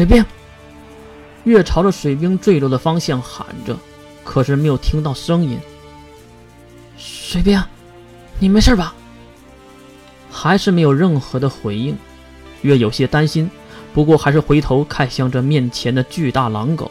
[0.00, 0.24] 水兵！
[1.44, 3.76] 月朝着水兵坠落的方向喊着，
[4.24, 5.60] 可是没有听到声音。
[6.96, 7.62] 水兵，
[8.38, 8.94] 你没事吧？
[10.30, 11.94] 还是没有任何的回应。
[12.62, 13.50] 月有些担心，
[13.92, 16.90] 不过还是回头看向这面前的巨大狼狗。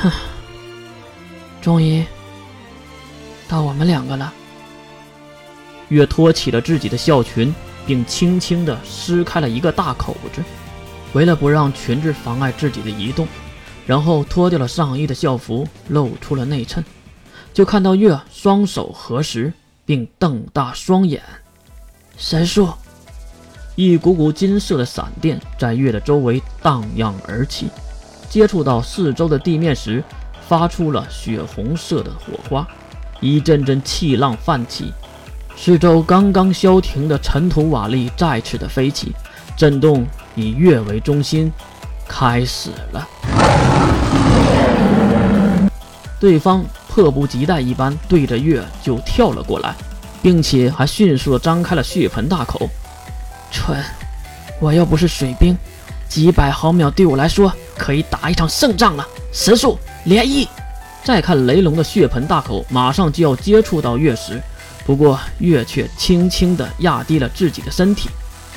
[0.00, 0.10] 哼，
[1.60, 2.02] 终于
[3.46, 4.32] 到我们两个了。
[5.88, 7.54] 月托起了自己的校裙，
[7.86, 10.42] 并轻轻地撕开了一个大口子。
[11.14, 13.26] 为了不让裙子妨碍自己的移动，
[13.86, 16.84] 然后脱掉了上衣的校服，露出了内衬，
[17.54, 19.52] 就看到月双手合十，
[19.86, 21.22] 并瞪大双眼。
[22.18, 22.68] 神术，
[23.74, 27.68] 一股股金色的闪电在月的周围荡漾而起，
[28.28, 30.04] 接触到四周的地面时，
[30.46, 32.68] 发出了血红色的火花，
[33.20, 34.92] 一阵阵气浪泛起，
[35.56, 39.14] 四周刚刚消停的尘土瓦砾再次的飞起，
[39.56, 40.06] 震动。
[40.38, 41.52] 以月为中心，
[42.06, 43.08] 开始了。
[46.20, 49.74] 对方迫不及待一般对着月就跳了过来，
[50.22, 52.70] 并且还迅速的张开了血盆大口。
[53.50, 53.82] 蠢！
[54.60, 55.56] 我又不是水兵，
[56.08, 59.04] 几百毫秒对我来说可以打一场胜仗了。
[59.32, 60.46] 神速连一！
[61.02, 64.40] 再看雷龙的血盆大口，马上就要接触到月时，
[64.86, 68.08] 不过月却轻轻的压低了自己的身体。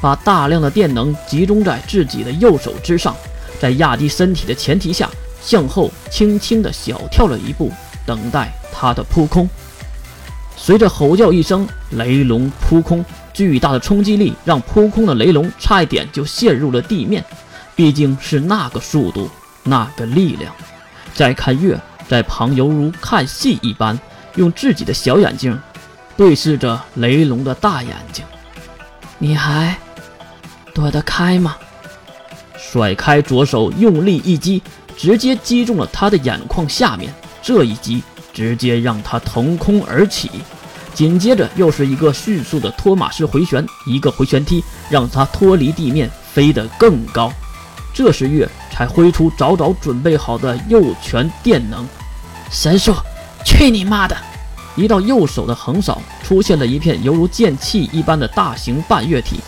[0.00, 3.14] 把大量的电能集中在自己的右手之上，
[3.60, 5.08] 在压低身体的前提下，
[5.42, 7.70] 向后轻轻的小跳了一步，
[8.06, 9.48] 等待他的扑空。
[10.56, 17.24] 随着吼叫一声，雷龙扑空，巨大的冲击力让扑空的雷龙差一点就陷入了地面。
[17.76, 19.30] 毕竟是那个速度，
[19.62, 20.54] 那个力量。
[21.14, 21.78] 再看月
[22.08, 23.98] 在旁，犹如看戏一般，
[24.34, 25.58] 用自己的小眼睛
[26.16, 28.24] 对视着雷龙的大眼睛。
[29.18, 29.76] 你还？
[30.74, 31.56] 躲得开吗？
[32.56, 34.62] 甩开左手，用力一击，
[34.96, 37.12] 直接击中了他的眼眶下面。
[37.42, 40.30] 这一击直接让他腾空而起，
[40.94, 47.32] 紧接着又是一个迅速的托马式回旋，一个回旋踢让他脱离地面，飞得更高。
[47.92, 51.86] 这时月才挥出早早准备好的右拳电能，
[52.50, 52.94] 神术！
[53.44, 54.16] 去你妈的！
[54.76, 59.40] 一道右手的横扫，出现了一片犹如剑气一般的大型半月体。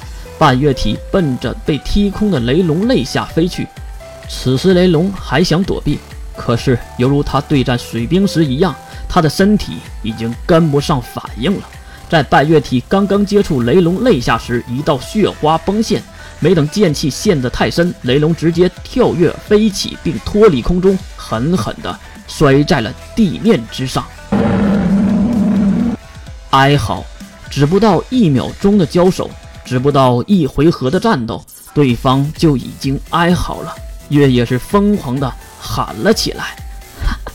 [0.42, 3.64] 半月体奔着被踢空的雷龙肋下飞去，
[4.28, 6.00] 此时雷龙还想躲避，
[6.36, 8.74] 可是犹如他对战水兵时一样，
[9.08, 11.62] 他的身体已经跟不上反应了。
[12.08, 16.02] 在半月体刚刚接触雷龙肋下时，一道血花崩现，
[16.40, 24.04] 没等剑气陷得太深，雷龙直接跳跃飞起，并脱离空中，狠狠地摔在了地面之上。
[26.50, 27.04] 哀嚎，
[27.48, 29.30] 只不到一秒钟的交手。
[29.64, 33.74] 只不到一回合的战斗，对方就已经哀嚎了。
[34.08, 36.56] 月也是疯狂的喊了起来
[37.02, 37.32] ：“哈 哈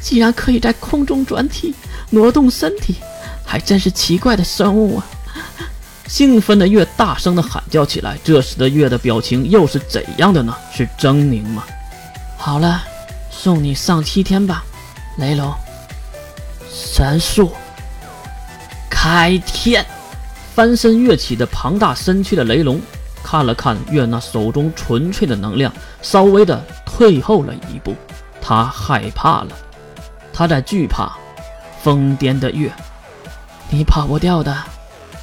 [0.00, 1.74] 既然可以在空中转体、
[2.10, 2.96] 挪动身体，
[3.44, 5.06] 还真是奇怪的生物啊！”
[6.08, 8.18] 兴奋的月大声的喊叫起来。
[8.24, 10.52] 这时的月的表情又是怎样的呢？
[10.74, 11.62] 是狰狞吗？
[12.36, 12.82] 好了，
[13.30, 14.64] 送你上七天吧，
[15.18, 15.54] 雷龙。
[16.68, 17.52] 神术，
[18.90, 19.86] 开天。
[20.54, 22.80] 翻身跃起的庞大身躯的雷龙，
[23.22, 25.72] 看了看月那手中纯粹的能量，
[26.02, 27.94] 稍微的退后了一步。
[28.40, 29.48] 他害怕了，
[30.32, 31.16] 他在惧怕
[31.82, 32.70] 疯癫的月。
[33.70, 34.56] 你跑不掉的，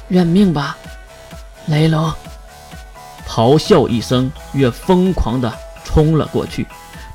[0.08, 0.76] 认命吧，
[1.66, 2.10] 雷龙！
[3.28, 5.52] 咆哮一声，月疯狂的
[5.84, 6.66] 冲了过去。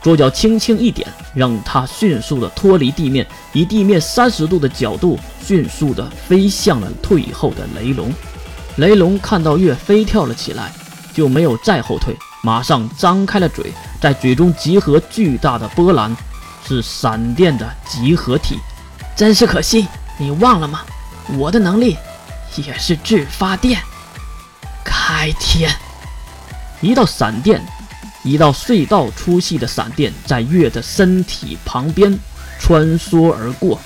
[0.02, 8.14] 左脚轻轻一点，让他迅速的脱离地面，以地面三十度的角度，迅速的飞向了退后的雷龙。
[8.78, 10.72] 雷龙看到月飞跳了起来，
[11.14, 13.72] 就没有再后退，马上张开了嘴，
[14.02, 16.16] 在嘴中集合巨大的波澜，
[16.68, 18.58] 是闪电的集合体。
[19.16, 20.82] 真是可惜，你忘了吗？
[21.38, 21.98] 我的能力
[22.56, 23.80] 也是自发电。
[24.84, 25.72] 开天，
[26.82, 27.64] 一道闪电。
[28.23, 32.17] 一道隧道粗细的闪电在月的身体旁边
[32.59, 33.79] 穿梭而过，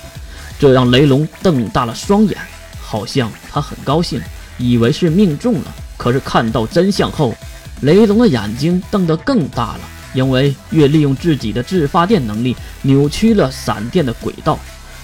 [0.58, 2.36] 这让雷龙瞪大了双眼，
[2.80, 4.22] 好像他很高兴，
[4.56, 5.74] 以为是命中了。
[5.96, 7.34] 可是看到真相后，
[7.80, 9.80] 雷龙的眼睛瞪得更大了，
[10.14, 14.56] 因为月利用自己的自发电能力扭曲了闪电的轨道，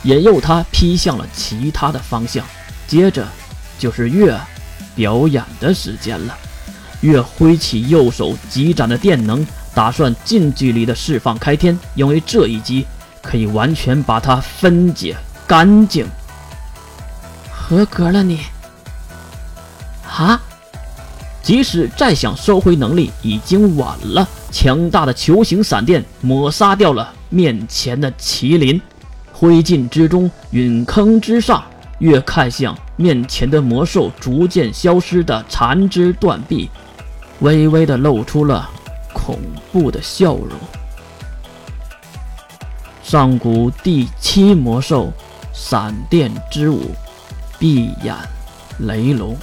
[0.04, 2.46] 引诱他劈向了其他的方向。
[2.86, 3.26] 接着
[3.78, 4.38] 就是月
[4.94, 6.38] 表演的时间了。
[7.04, 12.86] 月挥起右手，极斩的电能，打算近距离的释放开天，因为这一击
[13.20, 15.14] 可以完全把它分解
[15.46, 16.06] 干净。
[17.52, 18.40] 合格了，你。
[20.08, 20.40] 啊！
[21.42, 24.26] 即使再想收回能力，已经晚了。
[24.50, 28.80] 强大的球形闪电抹杀掉了面前的麒麟，
[29.30, 31.62] 灰烬之中，陨坑之上，
[31.98, 36.70] 越看向面前的魔兽逐渐消失的残肢断臂，
[37.40, 38.70] 微微的露出了
[39.12, 39.38] 恐
[39.72, 40.50] 怖的笑容。
[43.02, 45.12] 上古第七魔兽，
[45.52, 46.94] 闪电之舞，
[47.58, 48.14] 闭眼
[48.78, 49.36] 雷龙。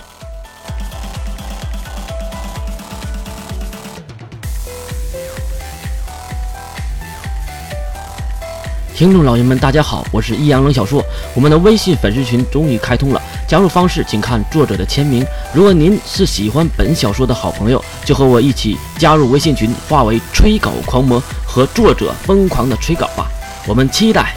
[8.95, 11.03] 听众老爷们，大家好，我是易阳冷小说。
[11.33, 13.21] 我们的微信粉丝群终于开通了，
[13.51, 15.27] 加入方式请看作者的签名。
[15.53, 23.29] 如果您是喜欢本小说的好朋友，就和我一起加入微信群，化为吹稿狂魔，和作者疯狂的吹稿吧。
[23.67, 24.33] 我们期待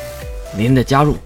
[0.58, 1.16] 您的加入。